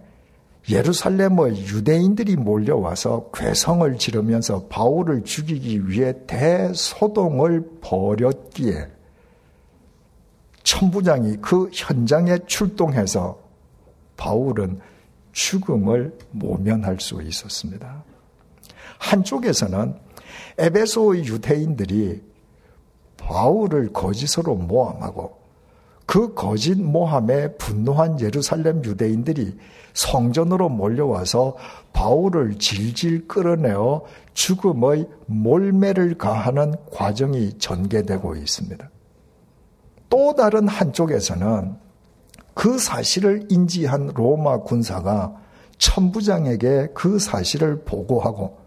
예루살렘의 0.69 1.65
유대인들이 1.65 2.35
몰려와서 2.35 3.31
괴성을 3.33 3.97
지르면서 3.97 4.67
바울을 4.67 5.23
죽이기 5.23 5.89
위해 5.89 6.13
대소동을 6.27 7.79
벌였기에 7.81 8.87
천부장이 10.63 11.37
그 11.41 11.69
현장에 11.71 12.39
출동해서 12.45 13.39
바울은 14.17 14.79
죽음을 15.31 16.17
모면할 16.31 16.99
수 16.99 17.21
있었습니다. 17.21 18.03
한쪽에서는 18.99 19.95
에베소의 20.57 21.25
유대인들이 21.25 22.21
바울을 23.17 23.91
거짓으로 23.93 24.55
모함하고 24.55 25.43
그 26.05 26.33
거짓 26.33 26.75
모함에 26.75 27.55
분노한 27.55 28.19
예루살렘 28.19 28.83
유대인들이 28.83 29.57
성전으로 29.93 30.69
몰려와서 30.69 31.55
바울을 31.93 32.59
질질 32.59 33.27
끌어내어 33.27 34.03
죽음의 34.33 35.07
몰매를 35.27 36.17
가하는 36.17 36.75
과정이 36.91 37.57
전개되고 37.57 38.35
있습니다. 38.35 38.89
또 40.13 40.35
다른 40.35 40.67
한쪽에서는 40.67 41.75
그 42.53 42.77
사실을 42.77 43.47
인지한 43.49 44.11
로마 44.13 44.59
군사가 44.59 45.35
천부장에게 45.79 46.89
그 46.93 47.17
사실을 47.17 47.81
보고하고 47.83 48.59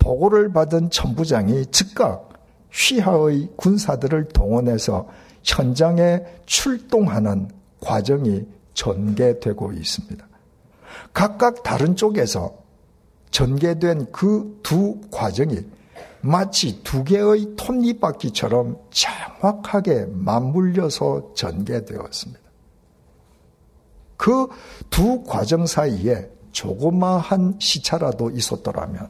보고를 0.00 0.52
받은 0.52 0.90
천부장이 0.90 1.66
즉각 1.66 2.28
휘하의 2.72 3.50
군사들을 3.54 4.30
동원해서 4.30 5.06
현장에 5.44 6.24
출동하는 6.44 7.50
과정이 7.80 8.44
전개되고 8.74 9.74
있습니다. 9.74 10.26
각각 11.12 11.62
다른 11.62 11.94
쪽에서 11.94 12.52
전개된 13.30 14.10
그 14.10 14.58
두 14.64 15.00
과정이 15.12 15.60
마치 16.24 16.82
두 16.82 17.04
개의 17.04 17.54
톱니바퀴처럼 17.56 18.78
정확하게 18.90 20.06
맞물려서 20.10 21.34
전개되었습니다. 21.34 22.40
그 24.16 24.48
두 24.94 25.24
과정 25.24 25.66
사이에 25.66 26.30
조그마한 26.52 27.56
시차라도 27.58 28.30
있었더라면 28.30 29.08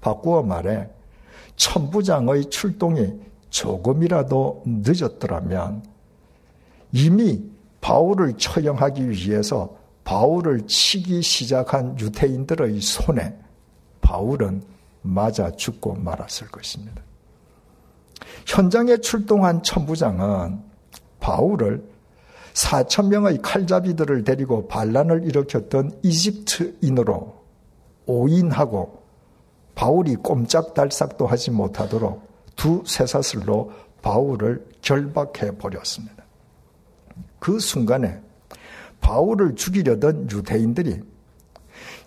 바꾸어 0.00 0.42
말해 0.42 0.88
천부장의 1.54 2.50
출동이 2.50 3.20
조금이라도 3.50 4.64
늦었더라면 4.66 5.84
이미 6.90 7.44
바울을 7.80 8.36
처형하기 8.38 9.08
위해서 9.10 9.76
바울을 10.02 10.66
치기 10.66 11.22
시작한 11.22 11.96
유태인들의 11.98 12.80
손에 12.80 13.38
바울은 14.00 14.62
맞아 15.02 15.50
죽고 15.50 15.94
말았을 15.94 16.48
것입니다. 16.48 17.02
현장에 18.46 18.98
출동한 18.98 19.62
천부장은 19.62 20.60
바울을 21.20 21.84
4천 22.54 23.08
명의 23.08 23.40
칼잡이들을 23.40 24.24
데리고 24.24 24.68
반란을 24.68 25.24
일으켰던 25.24 26.00
이집트인으로 26.02 27.42
오인하고 28.06 29.02
바울이 29.74 30.16
꼼짝달싹도 30.16 31.26
하지 31.26 31.50
못하도록 31.50 32.28
두 32.56 32.82
쇠사슬로 32.84 33.72
바울을 34.02 34.66
결박해 34.82 35.56
버렸습니다. 35.58 36.24
그 37.38 37.58
순간에 37.58 38.20
바울을 39.00 39.54
죽이려던 39.54 40.30
유대인들이 40.30 41.00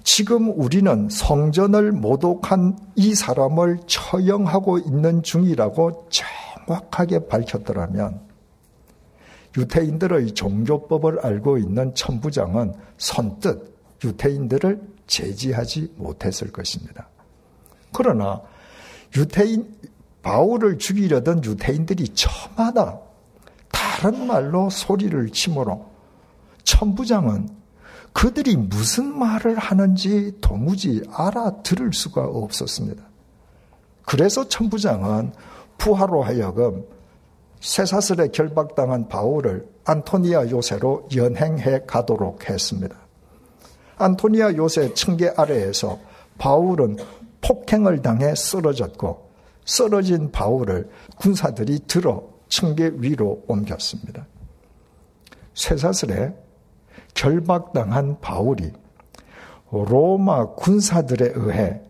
지금 0.06 0.52
우리는 0.52 1.10
성전을 1.10 1.92
모독한 1.92 2.78
이 2.96 3.16
사람을 3.16 3.80
처형하고 3.88 4.78
있는 4.78 5.24
중이라고 5.24 6.10
정확하게 6.10 7.28
밝혔더라면 7.28 8.22
유태인들의 9.58 10.36
종교법을 10.36 11.26
알고 11.26 11.58
있는 11.58 11.96
천부장은 11.96 12.76
선뜻 13.00 13.76
유태인들을 14.04 14.80
제지하지 15.08 15.94
못했을 15.96 16.52
것입니다. 16.52 17.10
그러나 17.92 18.42
유태인 19.18 19.76
바울을 20.22 20.78
죽이려던 20.78 21.44
유태인들이 21.44 22.10
저마다 22.10 23.00
다른 23.72 24.28
말로 24.28 24.70
소리를 24.70 25.32
치므로 25.32 25.90
천부장은 26.64 27.65
그들이 28.16 28.56
무슨 28.56 29.20
말을 29.20 29.58
하는지 29.58 30.32
도무지 30.40 31.04
알아들을 31.12 31.92
수가 31.92 32.24
없었습니다. 32.24 33.04
그래서 34.06 34.48
천부장은 34.48 35.34
부하로 35.78 36.24
하여금 36.24 36.86
쇠사슬에 37.60 38.30
결박당한 38.30 39.10
바울을 39.10 39.68
안토니아 39.84 40.50
요새로 40.50 41.10
연행해 41.14 41.82
가도록 41.86 42.50
했습니다. 42.50 42.96
안토니아 43.98 44.54
요새 44.56 44.94
층계 44.94 45.34
아래에서 45.36 46.00
바울은 46.38 46.96
폭행을 47.42 48.02
당해 48.02 48.34
쓰러졌고 48.34 49.30
쓰러진 49.66 50.32
바울을 50.32 50.90
군사들이 51.18 51.80
들어 51.86 52.24
층계 52.48 52.94
위로 52.96 53.44
옮겼습니다. 53.48 54.26
쇠사슬에 55.54 56.45
결박당한 57.16 58.20
바울이 58.22 58.72
로마 59.72 60.54
군사들에 60.54 61.32
의해 61.34 61.82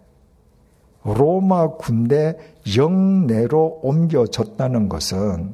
로마 1.03 1.75
군대 1.75 2.37
영내로 2.75 3.81
옮겨졌다는 3.83 4.89
것은 4.89 5.53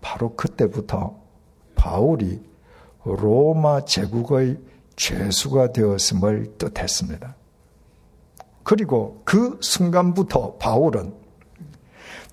바로 0.00 0.34
그때부터 0.34 1.14
바울이 1.74 2.42
로마 3.04 3.84
제국의 3.84 4.58
죄수가 4.96 5.72
되었음을 5.72 6.58
뜻했습니다. 6.58 7.36
그리고 8.64 9.22
그 9.24 9.56
순간부터 9.62 10.56
바울은 10.56 11.14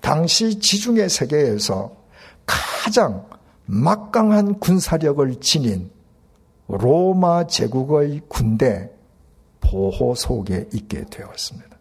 당시 0.02 0.58
지중해 0.58 1.08
세계에서 1.08 1.92
가장 2.44 3.26
막강한 3.64 4.58
군사력을 4.60 5.40
지닌 5.40 5.90
로마 6.68 7.46
제국의 7.46 8.22
군대 8.28 8.90
보호 9.60 10.14
속에 10.14 10.68
있게 10.72 11.04
되었습니다. 11.04 11.76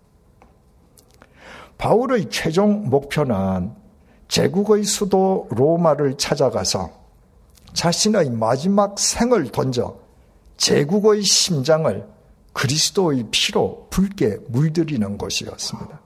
바울의 1.77 2.29
최종 2.29 2.89
목표는 2.89 3.71
제국의 4.27 4.83
수도 4.83 5.47
로마를 5.51 6.17
찾아가서 6.17 6.91
자신의 7.73 8.29
마지막 8.31 8.97
생을 8.97 9.51
던져 9.51 9.97
제국의 10.57 11.23
심장을 11.23 12.07
그리스도의 12.53 13.27
피로 13.31 13.87
붉게 13.89 14.37
물들이는 14.47 15.17
것이었습니다. 15.17 15.99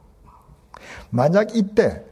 만약 1.11 1.55
이때 1.55 2.03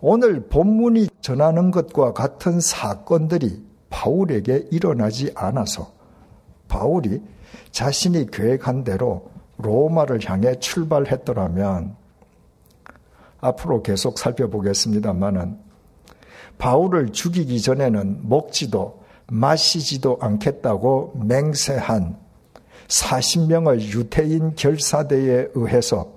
오늘 0.00 0.48
본문이 0.48 1.08
전하는 1.20 1.70
것과 1.70 2.12
같은 2.12 2.60
사건들이 2.60 3.64
바울에게 3.90 4.68
일어나지 4.70 5.32
않아서 5.34 5.93
바울이 6.74 7.22
자신이 7.70 8.26
계획한 8.32 8.82
대로 8.82 9.30
로마를 9.58 10.18
향해 10.24 10.58
출발했더라면 10.58 11.94
앞으로 13.40 13.82
계속 13.84 14.18
살펴보겠습니다만은 14.18 15.56
바울을 16.58 17.12
죽이기 17.12 17.60
전에는 17.60 18.28
먹지도 18.28 19.04
마시지도 19.28 20.18
않겠다고 20.20 21.12
맹세한 21.24 22.18
40명의 22.88 23.80
유태인 23.94 24.56
결사대에 24.56 25.50
의해서 25.54 26.10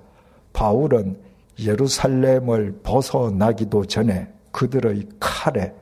바울은 0.52 1.20
예루살렘을 1.60 2.80
벗어나기도 2.82 3.84
전에 3.86 4.28
그들의 4.50 5.08
칼에 5.20 5.72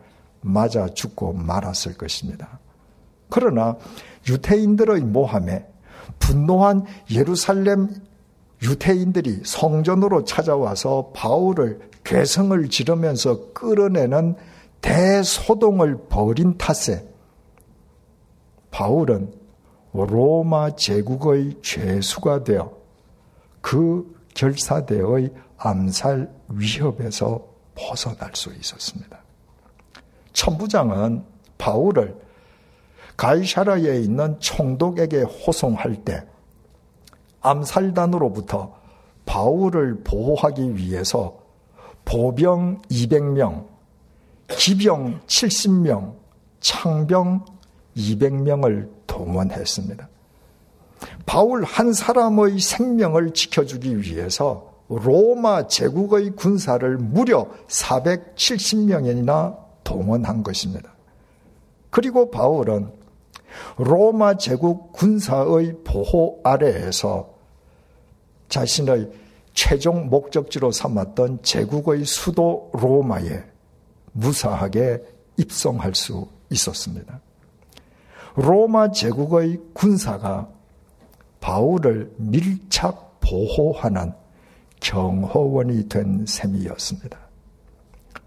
맞아 0.42 0.86
죽고 0.86 1.32
말았을 1.32 1.96
것입니다. 1.96 2.58
그러나 3.28 3.76
유태인들의 4.28 5.02
모함에 5.02 5.66
분노한 6.18 6.84
예루살렘 7.10 7.88
유태인들이 8.62 9.42
성전으로 9.44 10.24
찾아와서 10.24 11.12
바울을 11.14 11.80
괴성을 12.04 12.68
지르면서 12.68 13.52
끌어내는 13.52 14.36
대소동을 14.80 16.06
벌인 16.08 16.56
탓에 16.56 17.06
바울은 18.70 19.32
로마 19.92 20.76
제국의 20.76 21.58
죄수가 21.62 22.44
되어 22.44 22.72
그 23.60 24.14
결사대의 24.34 25.32
암살 25.56 26.30
위협에서 26.48 27.46
벗어날 27.74 28.30
수 28.34 28.52
있었습니다. 28.52 29.18
천부장은 30.32 31.24
바울을 31.58 32.25
가이샤라에 33.16 34.00
있는 34.00 34.38
총독에게 34.40 35.22
호송할 35.22 36.04
때 36.04 36.24
암살단으로부터 37.40 38.74
바울을 39.24 40.02
보호하기 40.04 40.76
위해서 40.76 41.38
보병 42.04 42.82
200명, 42.82 43.66
기병 44.48 45.20
70명, 45.26 46.14
창병 46.60 47.44
200명을 47.96 48.88
동원했습니다. 49.06 50.08
바울 51.24 51.64
한 51.64 51.92
사람의 51.92 52.60
생명을 52.60 53.32
지켜주기 53.32 54.00
위해서 54.00 54.72
로마 54.88 55.66
제국의 55.66 56.30
군사를 56.30 56.96
무려 56.98 57.48
470명이나 57.66 59.58
동원한 59.82 60.42
것입니다. 60.42 60.94
그리고 61.90 62.30
바울은 62.30 62.92
로마 63.76 64.36
제국 64.36 64.92
군사의 64.92 65.76
보호 65.84 66.40
아래에서 66.44 67.34
자신의 68.48 69.10
최종 69.54 70.08
목적지로 70.08 70.70
삼았던 70.70 71.42
제국의 71.42 72.04
수도 72.04 72.70
로마에 72.74 73.42
무사하게 74.12 75.02
입성할 75.36 75.94
수 75.94 76.28
있었습니다. 76.50 77.20
로마 78.34 78.90
제국의 78.90 79.60
군사가 79.72 80.48
바울을 81.40 82.12
밀착 82.16 83.20
보호하는 83.20 84.12
경호원이 84.80 85.88
된 85.88 86.24
셈이었습니다. 86.26 87.18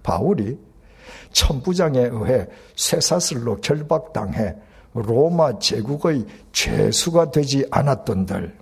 바울이 0.04 0.58
천부장에 1.32 2.00
의해 2.00 2.48
쇠사슬로 2.76 3.58
결박당해 3.58 4.56
로마 4.94 5.60
제국의 5.60 6.26
죄수가 6.52 7.32
되지 7.32 7.66
않았던들 7.70 8.58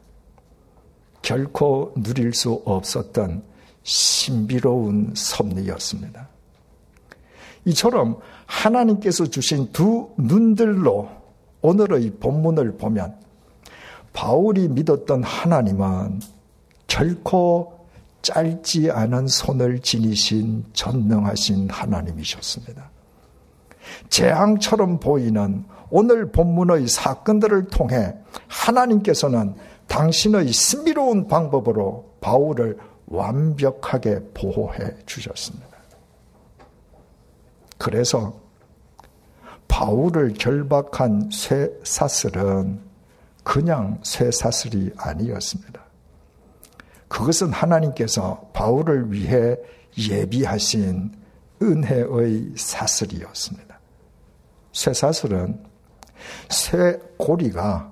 결코 1.21 1.93
누릴 1.97 2.33
수 2.33 2.61
없었던 2.65 3.43
신비로운 3.83 5.13
섭리였습니다. 5.15 6.27
이처럼 7.65 8.19
하나님께서 8.45 9.25
주신 9.25 9.71
두 9.71 10.09
눈들로 10.17 11.09
오늘의 11.61 12.11
본문을 12.19 12.77
보면 12.77 13.15
바울이 14.13 14.67
믿었던 14.69 15.23
하나님은 15.23 16.21
결코 16.87 17.77
짧지 18.21 18.91
않은 18.91 19.27
손을 19.27 19.79
지니신 19.79 20.65
전능하신 20.73 21.69
하나님이셨습니다. 21.69 22.89
재앙처럼 24.09 24.99
보이는 24.99 25.65
오늘 25.89 26.31
본문의 26.31 26.87
사건들을 26.87 27.67
통해 27.67 28.15
하나님께서는 28.47 29.55
당신의 29.87 30.51
신비로운 30.51 31.27
방법으로 31.27 32.17
바울을 32.19 32.77
완벽하게 33.07 34.19
보호해 34.33 34.95
주셨습니다. 35.05 35.67
그래서 37.77 38.39
바울을 39.67 40.33
결박한 40.33 41.29
쇠사슬은 41.31 42.81
그냥 43.43 43.99
쇠사슬이 44.03 44.91
아니었습니다. 44.97 45.81
그것은 47.07 47.53
하나님께서 47.53 48.49
바울을 48.53 49.13
위해 49.13 49.55
예비하신 49.97 51.13
은혜의 51.61 52.53
사슬이었습니다. 52.55 53.79
쇠사슬은 54.73 55.66
쇠 56.49 56.99
고리가 57.17 57.91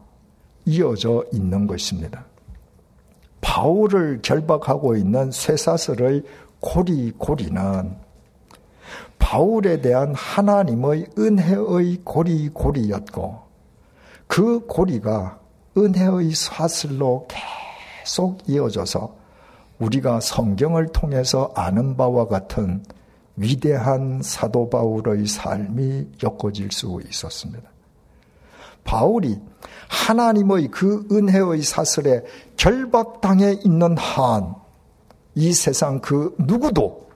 이어져 0.66 1.24
있는 1.32 1.68
것입니다. 1.68 2.26
바울을 3.42 4.22
결박하고 4.22 4.96
있는 4.96 5.32
쇠사슬의 5.32 6.24
고리 6.60 7.12
고리는 7.12 7.96
바울에 9.20 9.82
대한 9.82 10.14
하나님의 10.16 11.08
은혜의 11.18 12.02
고리 12.04 12.50
고리였고 12.50 13.40
그 14.28 14.66
고리가 14.66 15.40
은혜의 15.78 16.32
사슬로 16.32 17.28
계속 18.04 18.40
이어져서 18.48 19.16
우리가 19.80 20.22
성경을 20.22 20.88
통해서 20.88 21.52
아는 21.56 21.98
바와 21.98 22.28
같은 22.28 22.84
위대한 23.36 24.22
사도 24.24 24.70
바울의 24.70 25.28
삶이 25.28 26.08
엮어질 26.24 26.72
수 26.72 27.02
있었습니다. 27.10 27.75
바울이 28.86 29.42
하나님의 29.90 30.70
그 30.70 31.06
은혜의 31.12 31.62
사슬에 31.62 32.24
결박당해 32.56 33.60
있는 33.66 33.98
한, 33.98 34.56
이 35.36 35.52
세상 35.52 36.00
그 36.00 36.34
누구도 36.40 37.10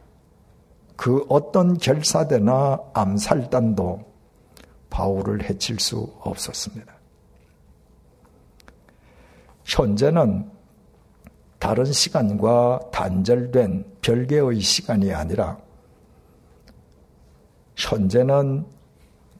그 0.97 1.25
어떤 1.29 1.77
결사대나 1.77 2.79
암살단도 2.93 4.03
바울을 4.89 5.49
해칠 5.49 5.79
수 5.79 6.11
없었습니다. 6.19 6.93
현재는 9.63 10.51
다른 11.59 11.85
시간과 11.85 12.89
단절된 12.91 13.85
별개의 14.01 14.59
시간이 14.59 15.13
아니라 15.13 15.57
현재는 17.75 18.65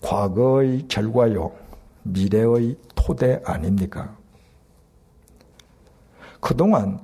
과거의 0.01 0.87
결과요, 0.87 1.51
미래의 2.03 2.77
토대 2.95 3.41
아닙니까? 3.45 4.15
그동안 6.39 6.99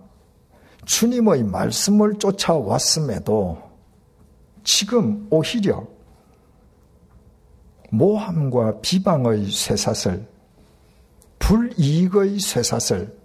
주님의 0.86 1.44
말씀을 1.44 2.18
쫓아왔음에도 2.20 3.62
지금 4.64 5.28
오히려 5.30 5.86
모함과 7.92 8.82
비방의 8.82 9.52
쇠사슬, 9.52 10.28
불이익의 11.40 12.40
쇠사슬, 12.40 13.16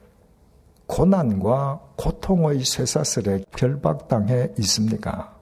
고난과 0.86 1.80
고통의 1.96 2.64
쇠사슬에 2.64 3.44
결박당해 3.56 4.50
있습니까? 4.58 5.34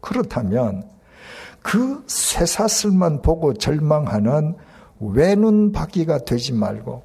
그렇다면 0.00 0.88
그 1.62 2.02
쇠사슬만 2.06 3.20
보고 3.20 3.52
절망하는 3.52 4.56
외눈박이가 5.00 6.24
되지 6.24 6.52
말고 6.52 7.02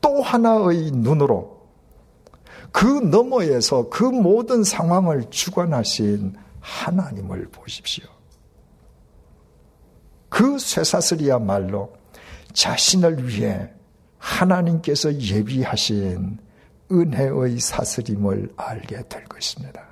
또 0.00 0.22
하나의 0.22 0.90
눈으로 0.92 1.58
그 2.70 2.86
너머에서 2.86 3.88
그 3.88 4.04
모든 4.04 4.62
상황을 4.62 5.30
주관하신 5.30 6.34
하나님을 6.60 7.48
보십시오. 7.50 8.04
그 10.28 10.58
쇠사슬이야말로 10.58 11.92
자신을 12.52 13.28
위해 13.28 13.70
하나님께서 14.18 15.14
예비하신 15.14 16.38
은혜의 16.90 17.60
사슬임을 17.60 18.52
알게 18.56 19.08
될 19.08 19.24
것입니다. 19.24 19.82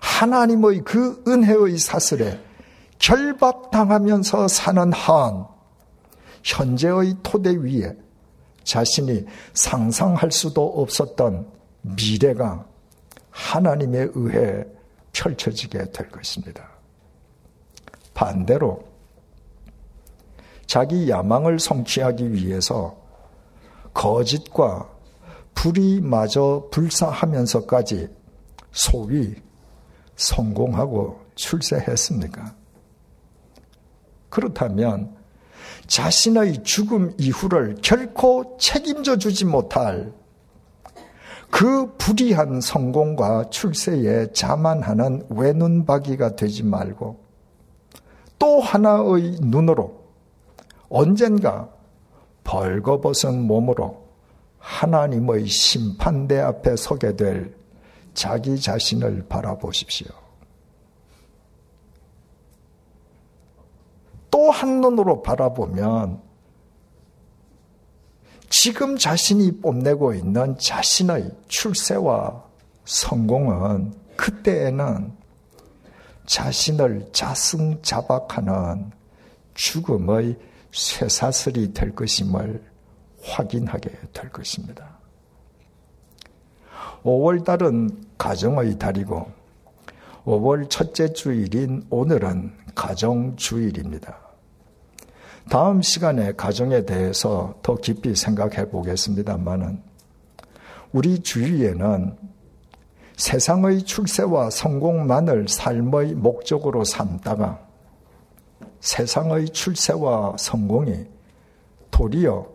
하나님의 0.00 0.82
그 0.84 1.22
은혜의 1.26 1.78
사슬에 1.78 2.40
결박당하면서 2.98 4.48
사는 4.48 4.92
한, 4.92 5.46
현재의 6.42 7.16
토대 7.22 7.50
위에 7.50 7.96
자신이 8.64 9.24
상상할 9.54 10.32
수도 10.32 10.64
없었던 10.64 11.46
미래가 11.82 12.66
하나님에 13.30 14.08
의해 14.14 14.64
펼쳐지게 15.12 15.92
될 15.92 16.08
것입니다. 16.10 16.68
반대로 18.14 18.84
자기 20.66 21.08
야망을 21.08 21.60
성취하기 21.60 22.32
위해서 22.32 22.96
거짓과 23.94 24.88
불이 25.54 26.00
마저 26.00 26.68
불사하면서까지 26.70 28.08
소위 28.72 29.34
성공하고 30.16 31.20
출세했습니까? 31.34 32.54
그렇다면 34.36 35.16
자신의 35.86 36.62
죽음 36.62 37.14
이후를 37.16 37.76
결코 37.80 38.58
책임져 38.58 39.16
주지 39.16 39.46
못할 39.46 40.12
그 41.50 41.94
불의한 41.96 42.60
성공과 42.60 43.48
출세에 43.48 44.32
자만하는 44.32 45.26
외눈박이가 45.30 46.36
되지 46.36 46.64
말고 46.64 47.18
또 48.38 48.60
하나의 48.60 49.38
눈으로 49.40 50.04
언젠가 50.90 51.70
벌거벗은 52.44 53.40
몸으로 53.40 54.04
하나님의 54.58 55.46
심판대 55.46 56.40
앞에 56.40 56.76
서게 56.76 57.16
될 57.16 57.56
자기 58.12 58.60
자신을 58.60 59.24
바라보십시오. 59.30 60.25
또 64.30 64.50
한 64.50 64.80
눈으로 64.80 65.22
바라보면 65.22 66.20
지금 68.48 68.96
자신이 68.96 69.60
뽐내고 69.60 70.14
있는 70.14 70.56
자신의 70.58 71.30
출세와 71.48 72.44
성공은 72.84 73.92
그때에는 74.16 75.12
자신을 76.26 77.08
자승자박하는 77.12 78.90
죽음의 79.54 80.36
쇠사슬이 80.72 81.72
될 81.72 81.94
것임을 81.94 82.62
확인하게 83.22 83.90
될 84.12 84.30
것입니다. 84.30 84.96
5월달은 87.02 88.18
가정의 88.18 88.78
달이고 88.78 89.30
5월 90.26 90.68
첫째 90.68 91.12
주일인 91.12 91.84
오늘은 91.88 92.52
가정주일입니다. 92.74 94.18
다음 95.48 95.80
시간에 95.80 96.32
가정에 96.32 96.84
대해서 96.84 97.54
더 97.62 97.76
깊이 97.76 98.16
생각해 98.16 98.68
보겠습니다만은 98.68 99.80
우리 100.90 101.20
주위에는 101.20 102.16
세상의 103.16 103.84
출세와 103.84 104.50
성공만을 104.50 105.46
삶의 105.48 106.14
목적으로 106.14 106.82
삼다가 106.82 107.64
세상의 108.80 109.50
출세와 109.50 110.36
성공이 110.38 111.06
도리어 111.92 112.48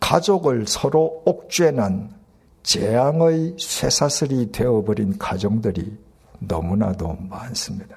가족을 0.00 0.66
서로 0.66 1.22
옥죄는 1.24 2.10
재앙의 2.64 3.56
쇠사슬이 3.58 4.50
되어버린 4.50 5.18
가정들이 5.18 6.09
너무나도 6.40 7.16
많습니다. 7.28 7.96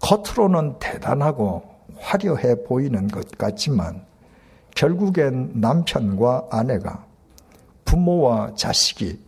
겉으로는 0.00 0.78
대단하고 0.78 1.62
화려해 1.98 2.62
보이는 2.64 3.08
것 3.08 3.26
같지만 3.38 4.04
결국엔 4.74 5.52
남편과 5.54 6.48
아내가 6.50 7.06
부모와 7.84 8.54
자식이 8.54 9.20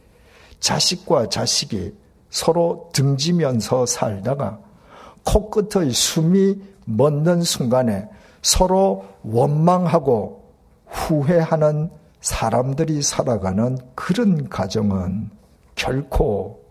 자식과 0.60 1.28
자식이 1.28 1.94
서로 2.30 2.90
등지면서 2.92 3.86
살다가 3.86 4.58
코끝의 5.24 5.92
숨이 5.92 6.60
멎는 6.84 7.42
순간에 7.42 8.08
서로 8.42 9.04
원망하고 9.22 10.44
후회하는 10.86 11.90
사람들이 12.20 13.02
살아가는 13.02 13.78
그런 13.94 14.48
가정은 14.48 15.30
결코 15.74 16.65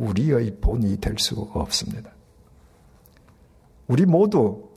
우리의 0.00 0.56
본이 0.60 0.98
될 1.00 1.18
수 1.18 1.48
없습니다. 1.52 2.10
우리 3.86 4.06
모두 4.06 4.68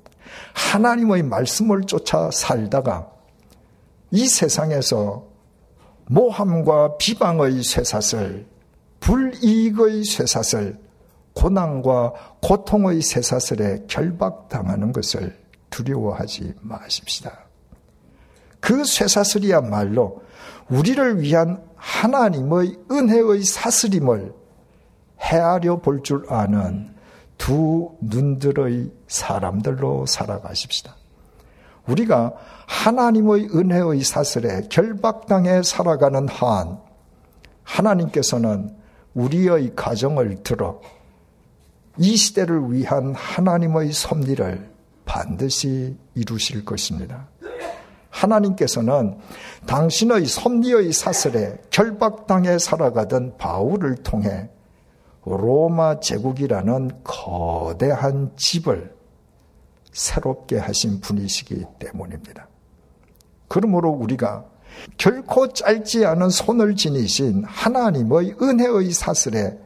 하나님의 0.53 1.23
말씀을 1.23 1.83
쫓아 1.83 2.29
살다가 2.31 3.09
이 4.11 4.27
세상에서 4.27 5.25
모함과 6.07 6.97
비방의 6.97 7.63
쇠사슬, 7.63 8.45
불이익의 8.99 10.03
쇠사슬, 10.03 10.79
고난과 11.33 12.13
고통의 12.41 13.01
쇠사슬에 13.01 13.85
결박당하는 13.87 14.91
것을 14.91 15.39
두려워하지 15.69 16.55
마십시다. 16.61 17.45
그 18.59 18.83
쇠사슬이야말로 18.83 20.21
우리를 20.69 21.21
위한 21.21 21.63
하나님의 21.75 22.77
은혜의 22.91 23.43
사슬임을 23.43 24.33
헤아려 25.33 25.79
볼 25.81 26.03
줄 26.03 26.25
아는 26.29 26.93
두 27.39 27.95
눈들의 28.01 28.91
사람들로 29.07 30.05
살아가십시다. 30.05 30.95
우리가 31.87 32.33
하나님의 32.67 33.49
은혜의 33.53 34.03
사슬에 34.03 34.61
결박당해 34.69 35.63
살아가는 35.63 36.27
한 36.29 36.77
하나님께서는 37.63 38.75
우리의 39.15 39.73
가정을 39.75 40.43
들어 40.43 40.79
이 41.97 42.15
시대를 42.15 42.71
위한 42.71 43.13
하나님의 43.15 43.91
섭리를 43.91 44.71
반드시 45.05 45.97
이루실 46.15 46.63
것입니다. 46.63 47.27
하나님께서는 48.09 49.17
당신의 49.65 50.25
섭리의 50.27 50.93
사슬에 50.93 51.57
결박당해 51.71 52.59
살아가던 52.59 53.37
바울을 53.37 53.95
통해 53.97 54.49
로마 55.25 55.99
제국이라는 55.99 57.03
거대한 57.03 58.31
집을 58.35 58.95
새롭게 59.91 60.57
하신 60.57 60.99
분이시기 61.01 61.65
때문입니다. 61.79 62.47
그러므로 63.47 63.91
우리가 63.91 64.45
결코 64.97 65.53
짧지 65.53 66.05
않은 66.05 66.29
손을 66.29 66.75
지니신 66.75 67.43
하나님의 67.45 68.35
은혜의 68.41 68.91
사슬에 68.91 69.59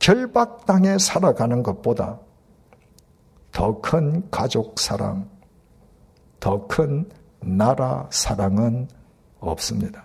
결박당해 0.00 0.98
살아가는 0.98 1.62
것보다 1.62 2.18
더 3.52 3.80
큰 3.80 4.28
가족 4.30 4.78
사랑, 4.78 5.28
더 6.40 6.66
큰 6.66 7.08
나라 7.40 8.08
사랑은 8.10 8.88
없습니다. 9.38 10.04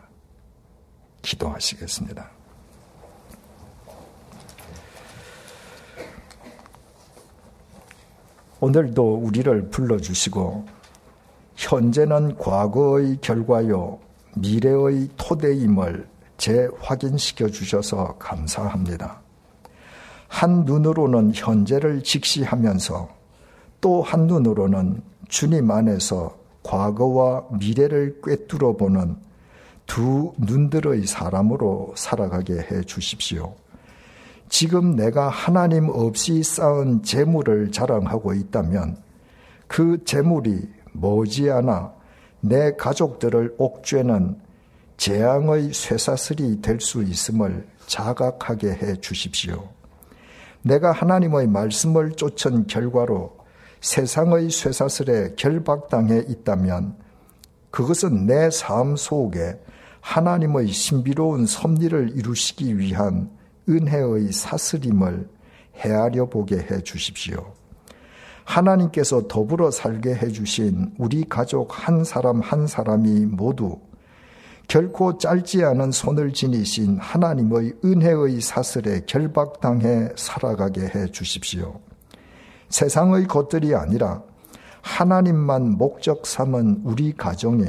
기도하시겠습니다. 1.21 2.34
오늘도 8.65 9.17
우리를 9.17 9.69
불러주시고 9.69 10.65
현재는 11.55 12.35
과거의 12.37 13.19
결과요 13.21 13.99
미래의 14.37 15.09
토대임을 15.17 16.07
재확인시켜 16.37 17.49
주셔서 17.49 18.15
감사합니다. 18.17 19.21
한 20.27 20.65
눈으로는 20.65 21.33
현재를 21.35 22.01
직시하면서 22.01 23.07
또 23.81 24.01
한 24.01 24.25
눈으로는 24.25 25.03
주님 25.29 25.69
안에서 25.69 26.35
과거와 26.63 27.45
미래를 27.59 28.19
꿰뚫어 28.23 28.77
보는 28.77 29.15
두 29.85 30.33
눈들의 30.39 31.05
사람으로 31.05 31.93
살아가게 31.95 32.53
해 32.55 32.81
주십시오. 32.81 33.53
지금 34.57 34.95
내가 34.95 35.27
하나님 35.27 35.89
없이 35.89 36.41
쌓은 36.41 37.03
재물을 37.03 37.73
자랑하고 37.73 38.33
있다면 38.33 38.95
그 39.67 40.01
재물이 40.05 40.69
머지않아 40.93 41.91
내 42.39 42.73
가족들을 42.77 43.55
옥죄는 43.57 44.39
재앙의 44.95 45.73
쇠사슬이 45.73 46.61
될 46.61 46.79
수 46.79 47.03
있음을 47.03 47.67
자각하게 47.87 48.69
해 48.75 48.95
주십시오. 49.01 49.67
내가 50.61 50.93
하나님의 50.93 51.47
말씀을 51.47 52.13
쫓은 52.13 52.67
결과로 52.67 53.35
세상의 53.81 54.51
쇠사슬에 54.51 55.33
결박당해 55.35 56.23
있다면 56.29 56.95
그것은 57.71 58.25
내 58.25 58.47
삶 58.49 58.95
속에 58.95 59.59
하나님의 59.99 60.69
신비로운 60.69 61.45
섭리를 61.45 62.13
이루시기 62.15 62.77
위한 62.77 63.34
은혜의 63.67 64.31
사슬임을 64.31 65.27
헤아려 65.77 66.29
보게 66.29 66.57
해 66.57 66.81
주십시오. 66.81 67.53
하나님께서 68.43 69.27
더불어 69.27 69.71
살게 69.71 70.13
해 70.15 70.29
주신 70.29 70.93
우리 70.97 71.25
가족 71.27 71.69
한 71.71 72.03
사람 72.03 72.41
한 72.41 72.67
사람이 72.67 73.25
모두 73.25 73.79
결코 74.67 75.17
짧지 75.17 75.63
않은 75.63 75.91
손을 75.91 76.33
지니신 76.33 76.97
하나님의 76.99 77.73
은혜의 77.83 78.41
사슬에 78.41 79.01
결박당해 79.05 80.09
살아가게 80.15 80.81
해 80.81 81.07
주십시오. 81.11 81.79
세상의 82.69 83.27
것들이 83.27 83.75
아니라 83.75 84.23
하나님만 84.81 85.77
목적 85.77 86.25
삼은 86.25 86.81
우리 86.83 87.13
가정이 87.13 87.65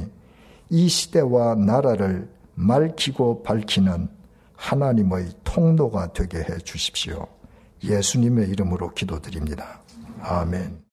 이 0.71 0.89
시대와 0.89 1.55
나라를 1.55 2.29
맑히고 2.55 3.43
밝히는 3.43 4.09
하나님의 4.57 5.29
통로가 5.45 6.13
되게 6.13 6.39
해 6.39 6.59
주십시오. 6.59 7.27
예수님의 7.83 8.49
이름으로 8.49 8.93
기도드립니다. 8.95 9.81
아멘. 10.21 10.86